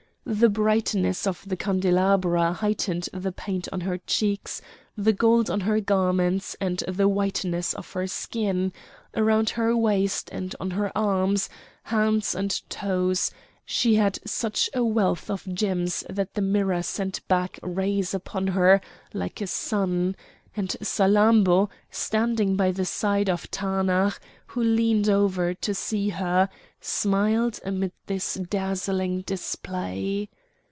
The 0.23 0.49
brightness 0.49 1.25
of 1.25 1.43
the 1.47 1.57
candelabra 1.57 2.53
heightened 2.53 3.09
the 3.11 3.31
paint 3.31 3.67
on 3.73 3.81
her 3.81 3.97
cheeks, 3.97 4.61
the 4.95 5.11
gold 5.13 5.49
on 5.49 5.61
her 5.61 5.79
garments, 5.81 6.55
and 6.61 6.77
the 6.87 7.07
whiteness 7.09 7.73
of 7.73 7.91
her 7.93 8.05
skin; 8.05 8.71
around 9.15 9.49
her 9.51 9.75
waist, 9.75 10.29
and 10.31 10.55
on 10.59 10.71
her 10.71 10.95
arms, 10.95 11.49
hands 11.85 12.35
and 12.35 12.61
toes, 12.69 13.31
she 13.65 13.95
had 13.95 14.19
such 14.23 14.69
a 14.75 14.83
wealth 14.83 15.29
of 15.31 15.51
gems 15.53 16.03
that 16.07 16.35
the 16.35 16.41
mirror 16.41 16.83
sent 16.83 17.27
back 17.27 17.59
rays 17.63 18.13
upon 18.13 18.47
her 18.47 18.79
like 19.15 19.41
a 19.41 19.47
sun;—and 19.47 20.67
Salammbô, 20.81 21.69
standing 21.89 22.55
by 22.57 22.71
the 22.71 22.83
side 22.85 23.29
of 23.29 23.49
Taanach, 23.51 24.19
who 24.47 24.61
leaned 24.61 25.07
over 25.07 25.53
to 25.53 25.73
see 25.73 26.09
her, 26.09 26.49
smiled 26.81 27.57
amid 27.63 27.91
this 28.07 28.33
dazzling 28.49 29.21
display. 29.21 30.27